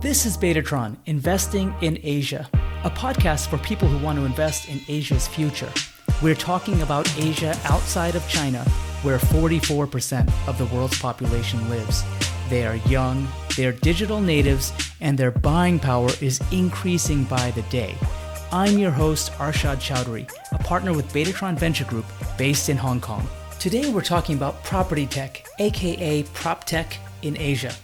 [0.00, 2.48] This is Betatron, Investing in Asia,
[2.84, 5.70] a podcast for people who want to invest in Asia's future.
[6.22, 8.64] We're talking about Asia outside of China,
[9.02, 12.02] where 44% of the world's population lives.
[12.48, 13.28] They are young,
[13.58, 17.94] they're digital natives, and their buying power is increasing by the day.
[18.50, 22.06] I'm your host, Arshad Chowdhury, a partner with Betatron Venture Group
[22.38, 23.28] based in Hong Kong.
[23.58, 27.74] Today we're talking about property tech, aka prop tech, in Asia.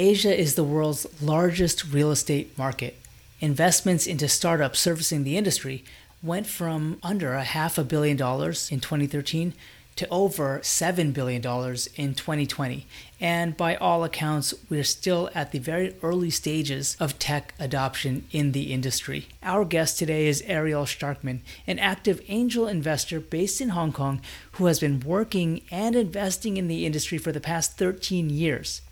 [0.00, 2.96] Asia is the world's largest real estate market.
[3.40, 5.82] Investments into startups servicing the industry
[6.22, 9.54] went from under a half a billion dollars in 2013
[9.96, 11.40] to over $7 billion
[11.96, 12.86] in 2020.
[13.20, 18.52] And by all accounts, we're still at the very early stages of tech adoption in
[18.52, 19.26] the industry.
[19.42, 24.20] Our guest today is Ariel Starkman, an active angel investor based in Hong Kong
[24.52, 28.82] who has been working and investing in the industry for the past 13 years.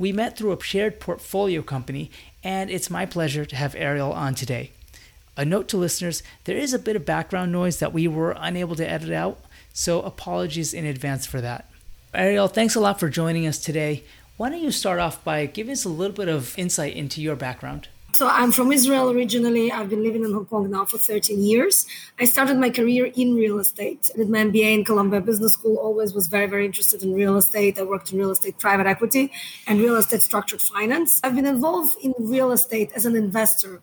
[0.00, 2.10] We met through a shared portfolio company,
[2.42, 4.70] and it's my pleasure to have Ariel on today.
[5.36, 8.74] A note to listeners there is a bit of background noise that we were unable
[8.76, 9.38] to edit out,
[9.74, 11.68] so apologies in advance for that.
[12.14, 14.02] Ariel, thanks a lot for joining us today.
[14.38, 17.36] Why don't you start off by giving us a little bit of insight into your
[17.36, 17.88] background?
[18.12, 19.70] So I'm from Israel originally.
[19.70, 21.86] I've been living in Hong Kong now for 13 years.
[22.18, 24.10] I started my career in real estate.
[24.12, 25.76] I did my MBA in Columbia Business School.
[25.76, 27.78] Always was very, very interested in real estate.
[27.78, 29.32] I worked in real estate private equity
[29.66, 31.20] and real estate structured finance.
[31.22, 33.80] I've been involved in real estate as an investor.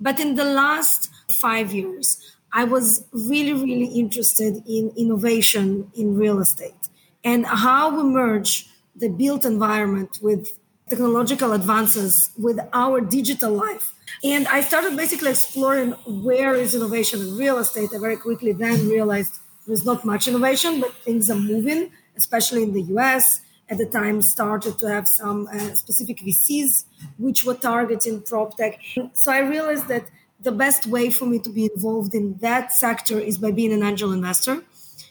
[0.00, 6.40] But in the last five years, I was really, really interested in innovation in real
[6.40, 6.88] estate
[7.24, 13.94] and how we merge the built environment with technological advances with our digital life.
[14.24, 17.90] And I started basically exploring where is innovation in real estate.
[17.94, 22.72] I very quickly then realized there's not much innovation, but things are moving, especially in
[22.72, 23.42] the US.
[23.70, 26.84] At the time, started to have some uh, specific VCs
[27.18, 28.80] which were targeting prop tech.
[29.12, 30.04] So I realized that
[30.40, 33.82] the best way for me to be involved in that sector is by being an
[33.82, 34.62] angel investor.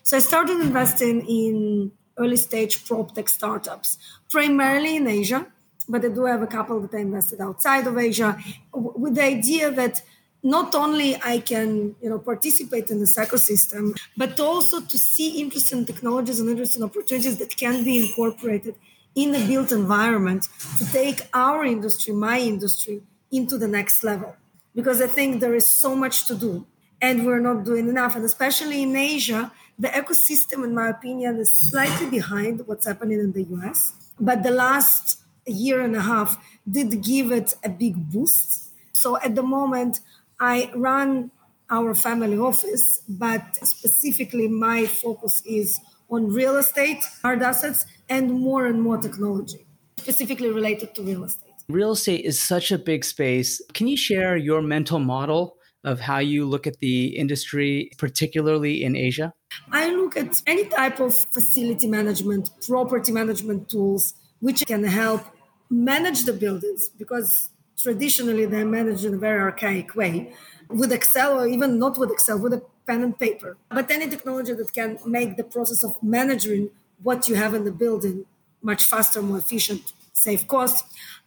[0.01, 3.97] So I started investing in early stage prop tech startups,
[4.29, 5.45] primarily in Asia
[5.89, 8.37] but I do have a couple that I invested outside of Asia
[8.73, 10.01] with the idea that
[10.43, 15.85] not only I can, you know, participate in this ecosystem, but also to see interesting
[15.85, 18.75] technologies and interesting opportunities that can be incorporated
[19.15, 24.35] in the built environment to take our industry, my industry, into the next level.
[24.75, 26.67] Because I think there is so much to do
[27.01, 28.15] and we're not doing enough.
[28.15, 33.31] And especially in Asia, the ecosystem, in my opinion, is slightly behind what's happening in
[33.31, 33.93] the US.
[34.19, 36.37] But the last a year and a half
[36.69, 38.71] did give it a big boost.
[38.93, 39.99] So at the moment,
[40.39, 41.31] I run
[41.69, 48.65] our family office, but specifically my focus is on real estate, hard assets, and more
[48.65, 49.65] and more technology,
[49.97, 51.53] specifically related to real estate.
[51.67, 53.61] Real estate is such a big space.
[53.73, 58.95] Can you share your mental model of how you look at the industry, particularly in
[58.95, 59.33] Asia?
[59.71, 65.25] I look at any type of facility management, property management tools, which can help
[65.69, 70.33] manage the buildings because traditionally they're managed in a very archaic way
[70.69, 73.57] with Excel or even not with Excel, with a pen and paper.
[73.69, 76.69] But any technology that can make the process of managing
[77.03, 78.25] what you have in the building
[78.61, 80.83] much faster, more efficient, save costs.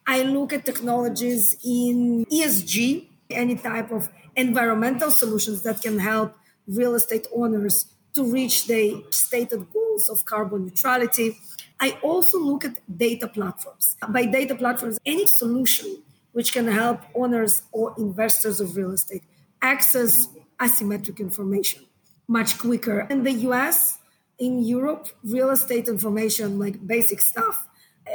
[0.06, 6.34] I look at technologies in ESG, any type of environmental solutions that can help
[6.67, 11.39] real estate owners to reach their stated goals of carbon neutrality.
[11.81, 13.97] I also look at data platforms.
[14.09, 16.03] By data platforms, any solution
[16.33, 19.23] which can help owners or investors of real estate
[19.62, 20.28] access
[20.59, 21.84] asymmetric information
[22.28, 23.01] much quicker.
[23.11, 23.99] In the US,
[24.39, 27.67] in Europe, real estate information, like basic stuff,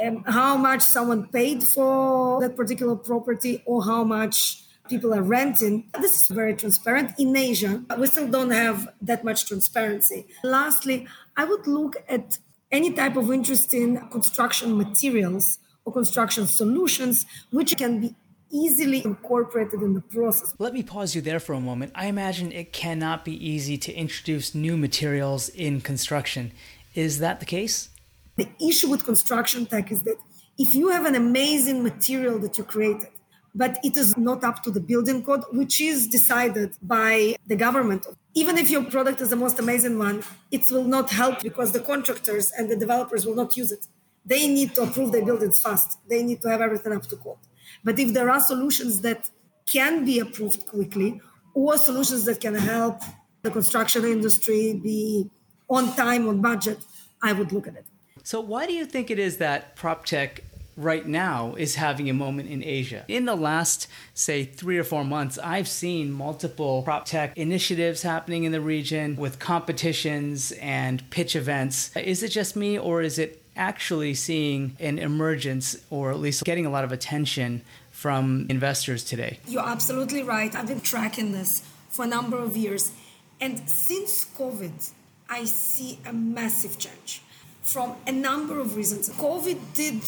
[0.02, 5.88] um, how much someone paid for that particular property or how much people are renting.
[6.00, 7.12] This is very transparent.
[7.18, 10.26] In Asia, we still don't have that much transparency.
[10.42, 12.38] Lastly, I would look at
[12.72, 18.14] any type of interesting construction materials or construction solutions which can be
[18.50, 20.54] easily incorporated in the process.
[20.58, 21.92] Let me pause you there for a moment.
[21.94, 26.52] I imagine it cannot be easy to introduce new materials in construction.
[26.94, 27.90] Is that the case?
[28.36, 30.16] The issue with construction tech is that
[30.58, 33.08] if you have an amazing material that you created,
[33.56, 38.06] but it is not up to the building code, which is decided by the government.
[38.34, 41.80] Even if your product is the most amazing one, it will not help because the
[41.80, 43.86] contractors and the developers will not use it.
[44.26, 45.98] They need to approve their buildings fast.
[46.06, 47.38] They need to have everything up to code.
[47.82, 49.30] But if there are solutions that
[49.64, 51.20] can be approved quickly
[51.54, 53.00] or solutions that can help
[53.42, 55.30] the construction industry be
[55.68, 56.78] on time, on budget,
[57.22, 57.86] I would look at it.
[58.22, 60.42] So, why do you think it is that prop tech
[60.76, 63.04] right now is having a moment in Asia.
[63.08, 68.44] In the last, say, three or four months, I've seen multiple prop tech initiatives happening
[68.44, 71.96] in the region with competitions and pitch events.
[71.96, 76.66] Is it just me, or is it actually seeing an emergence, or at least getting
[76.66, 79.38] a lot of attention from investors today?
[79.48, 80.54] You're absolutely right.
[80.54, 82.92] I've been tracking this for a number of years.
[83.40, 84.90] And since COVID,
[85.28, 87.22] I see a massive change
[87.62, 89.08] from a number of reasons.
[89.08, 90.02] COVID did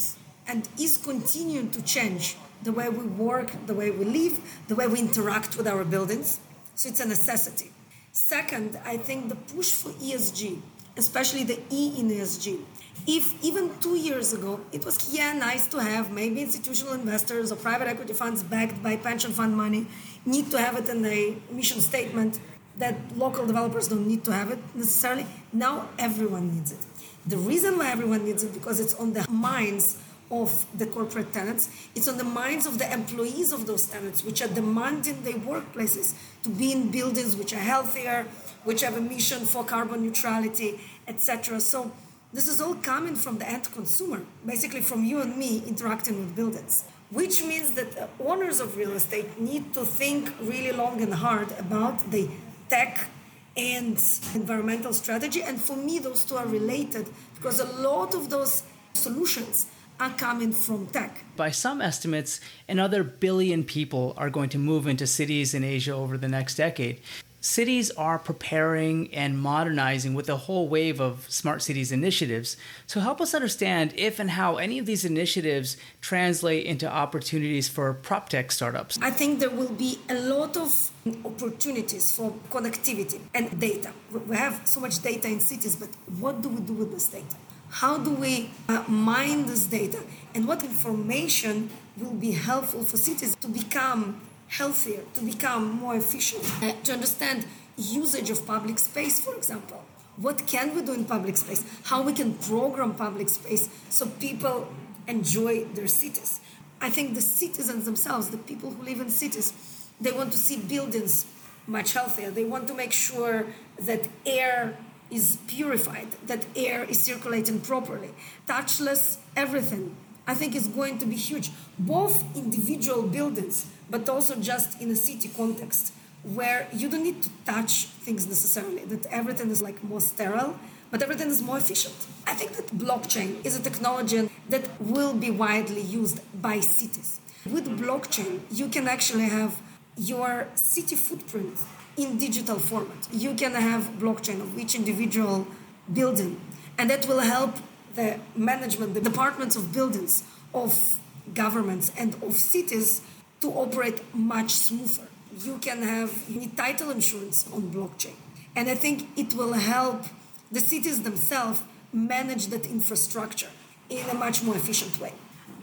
[0.48, 4.86] and is continuing to change the way we work, the way we live, the way
[4.88, 6.40] we interact with our buildings.
[6.74, 7.70] So it's a necessity.
[8.10, 10.60] Second, I think the push for ESG,
[10.96, 12.58] especially the E in ESG.
[13.06, 17.56] If even two years ago it was yeah nice to have maybe institutional investors or
[17.56, 19.86] private equity funds backed by pension fund money
[20.26, 22.40] need to have it in a mission statement
[22.76, 25.26] that local developers don't need to have it necessarily.
[25.52, 26.78] Now everyone needs it.
[27.26, 29.98] The reason why everyone needs it because it's on the minds
[30.30, 31.68] of the corporate tenants.
[31.94, 36.14] It's on the minds of the employees of those tenants, which are demanding their workplaces
[36.42, 38.26] to be in buildings which are healthier,
[38.64, 41.60] which have a mission for carbon neutrality, etc.
[41.60, 41.92] So
[42.32, 46.36] this is all coming from the end consumer, basically from you and me interacting with
[46.36, 51.48] buildings which means that owners of real estate need to think really long and hard
[51.58, 52.28] about the
[52.68, 53.08] tech
[53.56, 54.00] and
[54.34, 55.42] environmental strategy.
[55.42, 59.66] And for me, those two are related because a lot of those solutions
[60.00, 61.24] are coming from tech.
[61.36, 66.16] By some estimates, another billion people are going to move into cities in Asia over
[66.16, 67.00] the next decade
[67.40, 72.56] cities are preparing and modernizing with a whole wave of smart cities initiatives.
[72.86, 77.94] So, help us understand if and how any of these initiatives translate into opportunities for
[77.94, 78.98] prop tech startups.
[79.00, 80.90] I think there will be a lot of
[81.24, 83.92] opportunities for connectivity and data.
[84.10, 87.36] We have so much data in cities, but what do we do with this data?
[87.70, 90.02] How do we uh, mine this data?
[90.34, 96.44] And what information will be helpful for cities to become healthier, to become more efficient,
[96.62, 99.84] uh, to understand usage of public space, for example.
[100.16, 101.64] What can we do in public space?
[101.84, 104.68] How we can program public space so people
[105.06, 106.40] enjoy their cities.
[106.80, 109.52] I think the citizens themselves, the people who live in cities,
[110.00, 111.26] they want to see buildings
[111.66, 112.30] much healthier.
[112.30, 113.46] They want to make sure
[113.80, 114.76] that air
[115.10, 118.10] is purified, that air is circulating properly.
[118.46, 119.96] Touchless everything,
[120.26, 121.50] I think, is going to be huge.
[121.78, 127.30] Both individual buildings but also just in a city context where you don't need to
[127.46, 130.58] touch things necessarily, that everything is like more sterile,
[130.90, 131.94] but everything is more efficient.
[132.26, 137.20] I think that blockchain is a technology that will be widely used by cities.
[137.46, 139.62] With blockchain, you can actually have
[139.96, 141.56] your city footprint
[141.98, 143.08] in digital format.
[143.12, 145.46] You can have blockchain of each individual
[145.92, 146.40] building,
[146.78, 147.56] and that will help
[147.94, 150.22] the management, the departments of buildings,
[150.54, 150.98] of
[151.34, 153.02] governments, and of cities
[153.40, 155.08] to operate much smoother.
[155.44, 156.10] You can have
[156.56, 158.14] title insurance on blockchain.
[158.56, 160.04] And I think it will help
[160.50, 161.62] the cities themselves
[161.92, 163.50] manage that infrastructure
[163.90, 165.12] in a much more efficient way.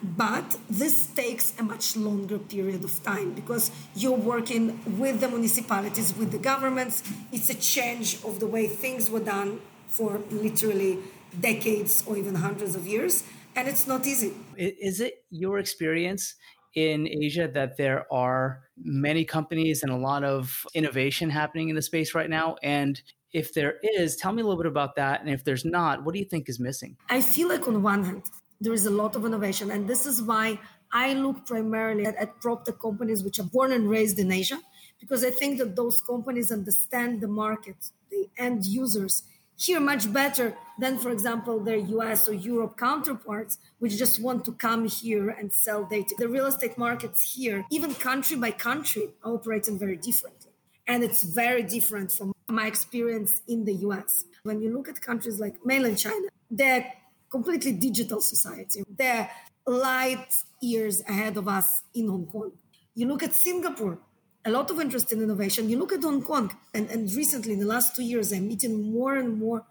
[0.05, 6.13] But this takes a much longer period of time because you're working with the municipalities,
[6.15, 7.01] with the governments.
[7.31, 10.99] It's a change of the way things were done for literally
[11.39, 13.23] decades or even hundreds of years.
[13.55, 14.33] And it's not easy.
[14.57, 16.35] Is it your experience
[16.75, 21.81] in Asia that there are many companies and a lot of innovation happening in the
[21.81, 22.57] space right now?
[22.61, 23.01] And
[23.33, 25.21] if there is, tell me a little bit about that.
[25.21, 26.97] And if there's not, what do you think is missing?
[27.09, 28.23] I feel like, on one hand,
[28.61, 29.71] there is a lot of innovation.
[29.71, 30.59] And this is why
[30.91, 34.59] I look primarily at, at prop tech companies which are born and raised in Asia,
[34.99, 37.75] because I think that those companies understand the market,
[38.09, 39.23] the end users,
[39.57, 44.51] here much better than, for example, their US or Europe counterparts, which just want to
[44.51, 46.13] come here and sell data.
[46.17, 50.51] The real estate markets here, even country by country, are operating very differently.
[50.87, 54.25] And it's very different from my experience in the US.
[54.43, 56.93] When you look at countries like mainland China, they're
[57.29, 58.83] completely digital society.
[58.89, 59.29] They're
[59.65, 62.51] light years ahead of us in Hong Kong.
[62.93, 63.97] You look at Singapore,
[64.45, 65.69] a lot of interest in innovation.
[65.69, 68.93] You look at Hong Kong, and, and recently in the last two years, I'm meeting
[68.93, 69.65] more and more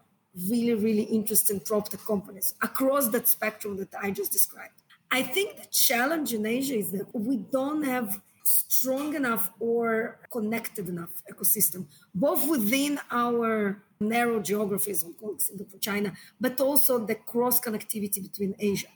[0.49, 4.83] really, really interesting prop tech companies across that spectrum that I just described.
[5.09, 10.89] I think the challenge in Asia is that we don't have strong enough or connected
[10.89, 17.59] enough ecosystem, both within our narrow geographies, Hong Kong, Singapore, China, but also the cross
[17.59, 18.87] connectivity between Asia.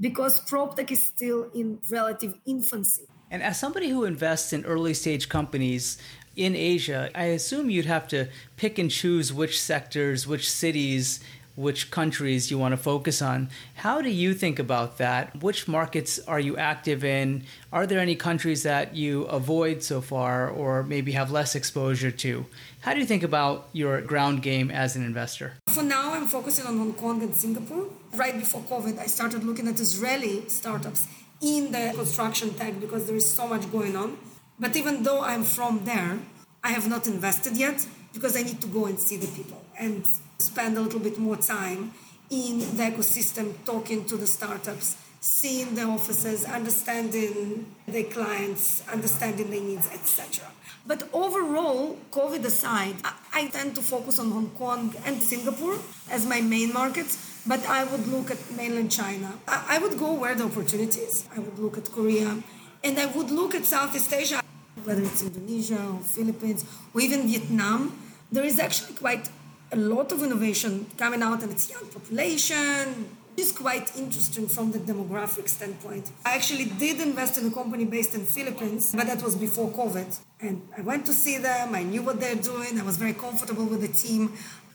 [0.00, 3.04] Because prop tech is still in relative infancy.
[3.30, 5.98] And as somebody who invests in early stage companies
[6.36, 11.20] in Asia, I assume you'd have to pick and choose which sectors, which cities
[11.54, 13.48] which countries you want to focus on.
[13.76, 15.42] How do you think about that?
[15.42, 17.44] Which markets are you active in?
[17.72, 22.46] Are there any countries that you avoid so far or maybe have less exposure to?
[22.80, 25.54] How do you think about your ground game as an investor?
[25.68, 27.86] For now, I'm focusing on Hong Kong and Singapore.
[28.14, 31.06] Right before COVID, I started looking at Israeli startups
[31.40, 34.16] in the construction tech because there is so much going on.
[34.58, 36.18] But even though I'm from there,
[36.64, 40.06] I have not invested yet because I need to go and see the people and
[40.42, 41.92] spend a little bit more time
[42.30, 49.60] in the ecosystem, talking to the startups, seeing the offices, understanding the clients, understanding their
[49.60, 50.50] needs, etc.
[50.84, 52.96] But overall, COVID aside,
[53.32, 55.78] I tend to focus on Hong Kong and Singapore
[56.10, 57.14] as my main markets,
[57.46, 59.34] but I would look at mainland China.
[59.46, 61.28] I would go where the opportunities.
[61.36, 62.42] I would look at Korea,
[62.82, 64.42] and I would look at Southeast Asia,
[64.84, 67.92] whether it's Indonesia or Philippines or even Vietnam.
[68.32, 69.28] There is actually quite
[69.72, 73.08] a lot of innovation coming out, and it's young population.
[73.34, 76.10] It's quite interesting from the demographic standpoint.
[76.26, 80.18] I actually did invest in a company based in Philippines, but that was before COVID.
[80.40, 81.74] And I went to see them.
[81.74, 82.78] I knew what they're doing.
[82.78, 84.34] I was very comfortable with the team.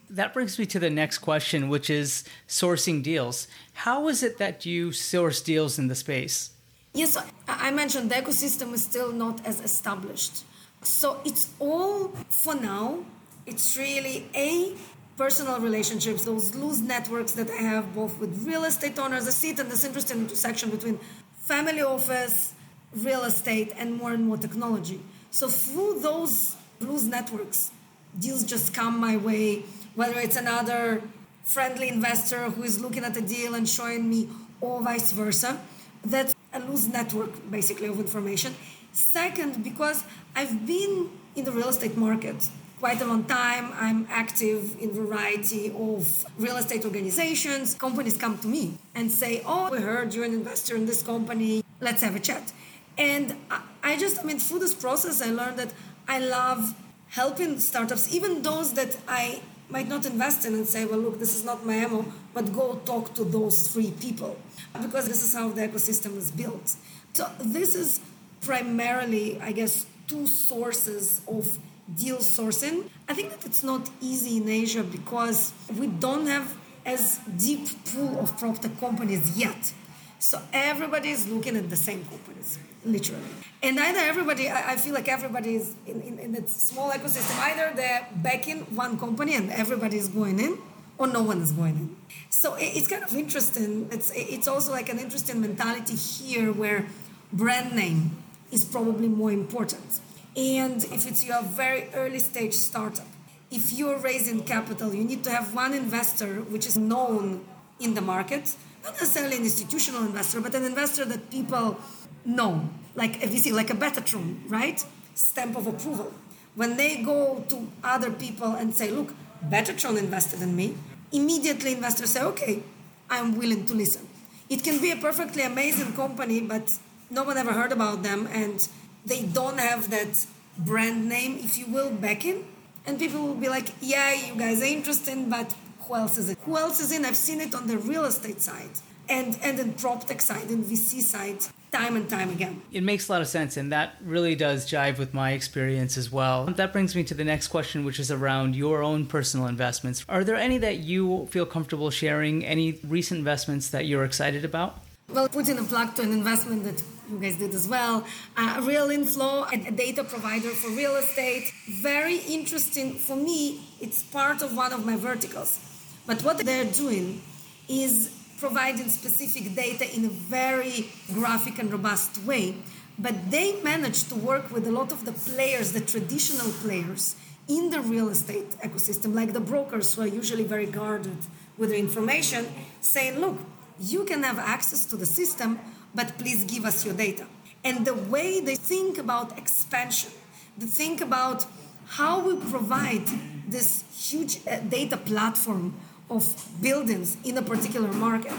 [0.09, 3.47] That brings me to the next question, which is sourcing deals.
[3.73, 6.51] How is it that you source deals in the space?
[6.93, 7.15] Yes,
[7.47, 10.43] I mentioned the ecosystem is still not as established.
[10.81, 13.03] So it's all for now
[13.47, 14.73] it's really a
[15.15, 19.25] personal relationships, those loose networks that I have both with real estate owners.
[19.25, 20.99] I see it in this interesting intersection between
[21.39, 22.53] family office,
[22.93, 24.99] real estate, and more and more technology.
[25.31, 27.71] So through those loose networks,
[28.19, 29.63] deals just come my way,
[29.95, 31.01] whether it's another
[31.43, 35.59] friendly investor who is looking at a deal and showing me, or vice versa.
[36.03, 38.55] That's a loose network, basically, of information.
[38.91, 40.03] Second, because
[40.35, 42.49] I've been in the real estate market
[42.79, 43.71] quite a long time.
[43.79, 47.73] I'm active in variety of real estate organizations.
[47.73, 51.63] Companies come to me and say, "Oh, we heard you're an investor in this company.
[51.79, 52.53] Let's have a chat."
[52.97, 53.35] And
[53.83, 55.71] I just, I mean, through this process, I learned that
[56.07, 56.73] I love
[57.09, 61.35] helping startups, even those that I might not invest in, and say, "Well, look, this
[61.35, 64.37] is not my ammo," but go talk to those three people
[64.81, 66.75] because this is how the ecosystem is built.
[67.13, 67.99] So this is
[68.41, 71.57] primarily, I guess, two sources of
[71.95, 72.89] deal sourcing.
[73.07, 78.19] I think that it's not easy in Asia because we don't have as deep pool
[78.19, 79.73] of prop tech companies yet.
[80.19, 83.23] So everybody is looking at the same companies, literally.
[83.61, 88.07] And either everybody, I feel like everybody is in, in, in small ecosystem, either they're
[88.15, 90.57] backing one company and everybody is going in,
[90.97, 91.95] or no one is going in.
[92.29, 93.89] So it's kind of interesting.
[93.91, 96.87] It's, it's also like an interesting mentality here where
[97.31, 98.17] brand name
[98.51, 99.99] is probably more important
[100.37, 103.07] and if it's your very early stage startup,
[103.49, 107.43] if you're raising capital, you need to have one investor which is known
[107.79, 111.79] in the market, not necessarily an institutional investor, but an investor that people
[112.23, 114.85] know, like a VC, like a Betatron, right?
[115.15, 116.13] Stamp of approval.
[116.53, 119.13] When they go to other people and say, look,
[119.49, 120.75] Betatron invested in me,
[121.11, 122.61] immediately investors say, okay,
[123.09, 124.07] I'm willing to listen.
[124.49, 126.77] It can be a perfectly amazing company, but
[127.09, 128.67] no one ever heard about them and
[129.07, 130.25] they don't have that
[130.57, 132.45] brand name, if you will, backing.
[132.85, 136.37] And people will be like, yeah, you guys are interesting, but who else is it?
[136.45, 137.05] Who else is in?
[137.05, 138.69] I've seen it on the real estate side
[139.09, 141.39] and, and in prop tech side and VC side
[141.71, 142.61] time and time again.
[142.71, 146.11] It makes a lot of sense, and that really does jive with my experience as
[146.11, 146.45] well.
[146.45, 150.05] That brings me to the next question, which is around your own personal investments.
[150.07, 152.45] Are there any that you feel comfortable sharing?
[152.45, 154.81] Any recent investments that you're excited about?
[155.09, 158.05] Well, putting a plug to an investment that you guys did as well.
[158.35, 161.51] Uh, real Inflow, a data provider for real estate.
[161.81, 163.61] Very interesting for me.
[163.79, 165.59] It's part of one of my verticals.
[166.05, 167.21] But what they're doing
[167.67, 172.55] is providing specific data in a very graphic and robust way.
[172.99, 177.15] But they managed to work with a lot of the players, the traditional players
[177.47, 181.17] in the real estate ecosystem, like the brokers who are usually very guarded
[181.57, 182.45] with the information,
[182.81, 183.37] saying, look,
[183.79, 185.59] you can have access to the system,
[185.93, 187.25] but please give us your data.
[187.63, 190.11] And the way they think about expansion,
[190.57, 191.45] they think about
[191.87, 193.07] how we provide
[193.47, 195.73] this huge uh, data platform
[196.09, 196.23] of
[196.61, 198.33] buildings in a particular market,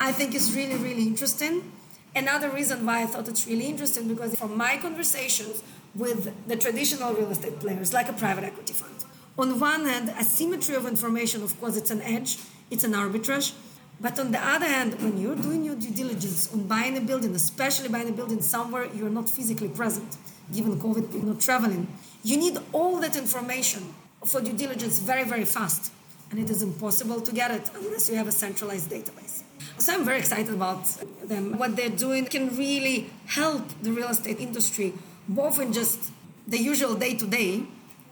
[0.00, 1.72] I think is really, really interesting.
[2.14, 5.62] Another reason why I thought it's really interesting because from my conversations
[5.94, 9.04] with the traditional real estate players, like a private equity fund,
[9.38, 12.38] on one hand, asymmetry of information, of course, it's an edge,
[12.70, 13.52] it's an arbitrage.
[14.00, 17.34] But on the other hand, when you're doing your due diligence on buying a building,
[17.34, 20.16] especially buying a building somewhere you're not physically present,
[20.52, 21.88] given COVID, you're not traveling,
[22.22, 25.92] you need all that information for due diligence very, very fast.
[26.30, 29.42] and it is impossible to get it unless you have a centralized database.
[29.78, 30.84] So I'm very excited about
[31.24, 31.58] them.
[31.58, 34.92] What they're doing can really help the real estate industry,
[35.28, 36.10] both in just
[36.48, 37.62] the usual day to day,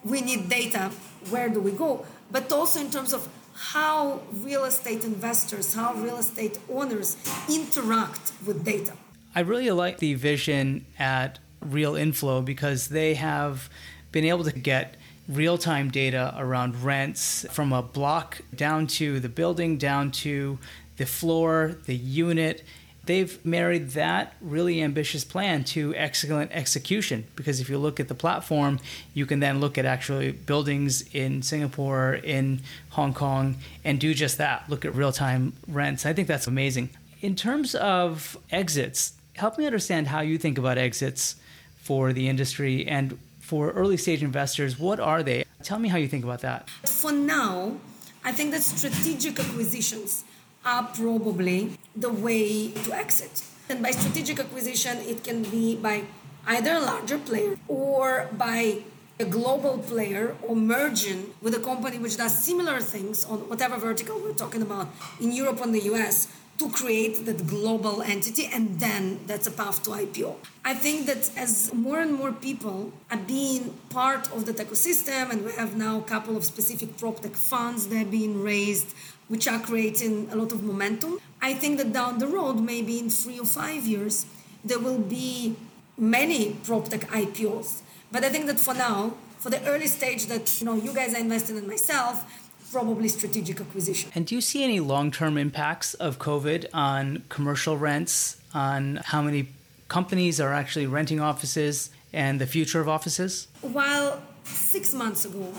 [0.05, 0.91] we need data,
[1.31, 6.19] where do we go, but also in terms of how real estate investors, how real
[6.19, 7.17] estate owners
[7.49, 8.93] interact with data.
[9.35, 13.71] I really like the vision at Real Inflow because they have
[14.13, 14.97] been able to get
[15.29, 20.59] real time data around rents from a block down to the building, down to
[20.97, 22.63] the floor, the unit.
[23.07, 28.15] They've married that really ambitious plan to excellent execution because if you look at the
[28.15, 28.81] platform,
[29.13, 34.39] you can then look at actually buildings in Singapore, in Hong Kong, and do just
[34.39, 36.07] that look at real time rents.
[36.07, 36.91] I think that's amazing.
[37.21, 41.37] In terms of exits, help me understand how you think about exits
[41.77, 44.79] for the industry and for early stage investors.
[44.79, 45.45] What are they?
[45.63, 46.71] Tell me how you think about that.
[46.71, 47.77] For now,
[48.25, 50.24] I think that strategic acquisitions
[50.65, 53.45] are probably the way to exit.
[53.69, 56.05] And by strategic acquisition, it can be by
[56.47, 58.83] either a larger player or by
[59.19, 64.19] a global player or merging with a company which does similar things on whatever vertical
[64.21, 64.89] we're talking about
[65.21, 66.29] in Europe and the US
[66.59, 70.37] to create that global entity and then that's a path to IPO.
[70.65, 75.45] I think that as more and more people are being part of that ecosystem and
[75.45, 78.95] we have now a couple of specific prop tech funds that are being raised
[79.29, 81.19] which are creating a lot of momentum.
[81.41, 84.27] I think that down the road, maybe in three or five years,
[84.65, 85.57] there will be
[85.97, 87.83] many prop tech IPOs.
[88.11, 91.15] But I think that for now, for the early stage that you know you guys
[91.15, 92.25] are investing in myself,
[92.73, 94.11] probably strategic acquisition.
[94.15, 99.49] And do you see any long-term impacts of COVID on commercial rents, on how many
[99.89, 103.49] companies are actually renting offices and the future of offices?
[103.61, 105.53] While six months ago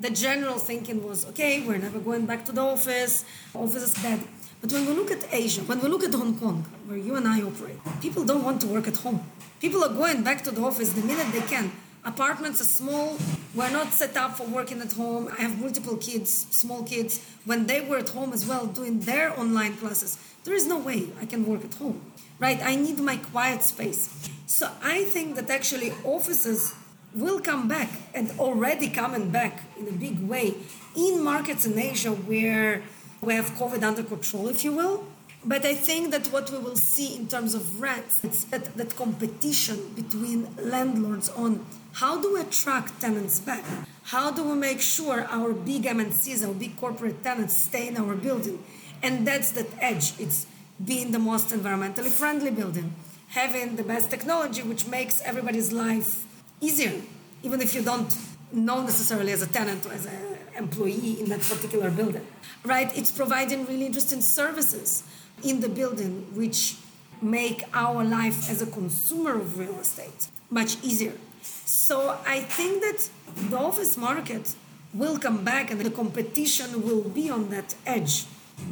[0.00, 3.24] the general thinking was okay, we're never going back to the office,
[3.54, 4.20] office is dead.
[4.60, 7.28] But when we look at Asia, when we look at Hong Kong, where you and
[7.28, 9.22] I operate, people don't want to work at home.
[9.60, 11.70] People are going back to the office the minute they can.
[12.04, 13.18] Apartments are small.
[13.54, 15.28] We're not set up for working at home.
[15.36, 17.20] I have multiple kids, small kids.
[17.44, 21.08] When they were at home as well, doing their online classes, there is no way
[21.20, 22.00] I can work at home,
[22.38, 22.60] right?
[22.62, 24.30] I need my quiet space.
[24.46, 26.74] So I think that actually offices
[27.14, 30.54] will come back and already coming back in a big way
[30.94, 32.82] in markets in Asia where
[33.20, 35.04] we have COVID under control, if you will.
[35.44, 38.96] But I think that what we will see in terms of rents, it's that, that
[38.96, 43.64] competition between landlords on how do we attract tenants back?
[44.02, 48.14] How do we make sure our big MNCs, our big corporate tenants stay in our
[48.14, 48.62] building?
[49.02, 50.18] And that's that edge.
[50.18, 50.46] It's
[50.84, 52.94] being the most environmentally friendly building,
[53.28, 56.26] having the best technology, which makes everybody's life
[56.60, 57.00] easier,
[57.42, 58.16] even if you don't
[58.52, 62.26] know necessarily as a tenant or as an employee in that particular building.
[62.64, 62.96] Right?
[62.96, 65.04] It's providing really interesting services
[65.44, 66.76] in the building which
[67.20, 71.12] make our life as a consumer of real estate much easier.
[71.42, 73.08] So I think that
[73.50, 74.54] the office market
[74.94, 78.24] will come back and the competition will be on that edge.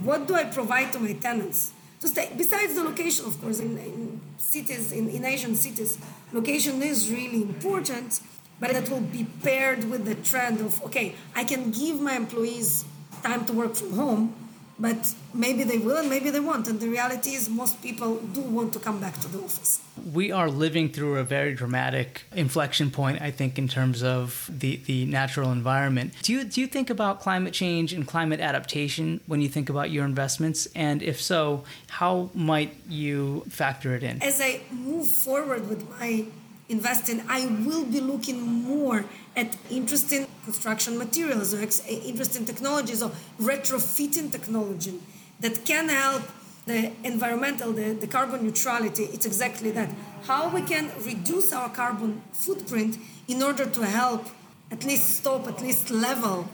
[0.03, 1.73] What do I provide to my tenants?
[2.01, 5.99] To stay, besides the location, of course, in, in cities, in, in Asian cities,
[6.33, 8.21] location is really important,
[8.61, 12.85] but that will be paired with the trend of okay, I can give my employees
[13.23, 14.35] time to work from home,
[14.79, 16.69] but maybe they will and maybe they won't.
[16.69, 19.81] And the reality is, most people do want to come back to the office.
[20.13, 24.77] We are living through a very dramatic inflection point, I think, in terms of the,
[24.85, 26.13] the natural environment.
[26.23, 29.91] Do you, do you think about climate change and climate adaptation when you think about
[29.91, 30.69] your investments?
[30.75, 34.23] And if so, how might you factor it in?
[34.23, 36.27] As I move forward with my
[36.69, 39.05] investing, I will be looking more
[39.37, 43.11] at interesting construction materials or eh, interesting technologies or
[43.51, 44.95] retrofitting technology
[45.41, 46.23] that can help
[46.67, 49.05] the environmental, the, the carbon neutrality.
[49.15, 49.91] It's exactly that.
[50.31, 52.97] How we can reduce our carbon footprint
[53.29, 54.23] in order to help
[54.71, 56.49] at least stop, at least level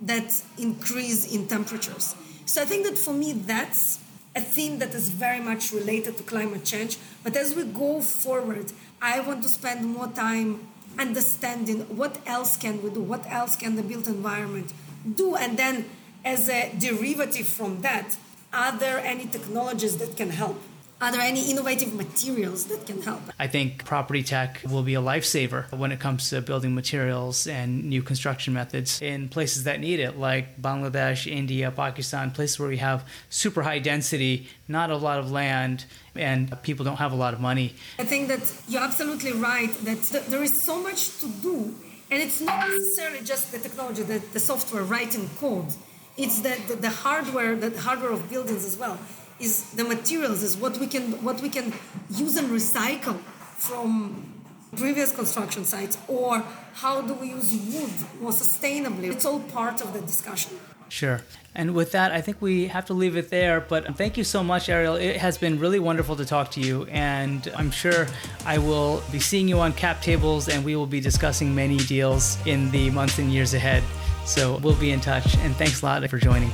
[0.00, 2.14] that increase in temperatures.
[2.46, 4.00] So I think that for me, that's
[4.36, 6.98] a theme that is very much related to climate change.
[7.22, 10.66] But as we go forward, I want to spend more time
[10.98, 14.72] understanding what else can we do, what else can the built environment
[15.16, 15.84] do, and then
[16.24, 18.16] as a derivative from that,
[18.52, 20.60] are there any technologies that can help?
[21.04, 23.20] Are there any innovative materials that can help?
[23.38, 27.84] I think property tech will be a lifesaver when it comes to building materials and
[27.84, 32.78] new construction methods in places that need it, like Bangladesh, India, Pakistan, places where we
[32.78, 37.34] have super high density, not a lot of land, and people don't have a lot
[37.34, 37.74] of money.
[37.98, 41.74] I think that you're absolutely right that there is so much to do,
[42.10, 45.74] and it's not necessarily just the technology, the, the software writing code
[46.16, 48.98] it's the, the, the hardware, the hardware of buildings as well,
[49.38, 51.72] is the materials, is what we can what we can
[52.10, 53.18] use and recycle
[53.56, 54.34] from
[54.76, 56.42] previous construction sites, or
[56.74, 59.12] how do we use wood more sustainably?
[59.12, 60.58] It's all part of the discussion.
[60.88, 61.20] Sure.
[61.54, 63.60] And with that, I think we have to leave it there.
[63.60, 64.96] But thank you so much, Ariel.
[64.96, 66.84] It has been really wonderful to talk to you.
[66.86, 68.06] And I'm sure
[68.44, 72.38] I will be seeing you on cap tables and we will be discussing many deals
[72.46, 73.82] in the months and years ahead.
[74.24, 75.36] So we'll be in touch.
[75.38, 76.50] And thanks a lot for joining.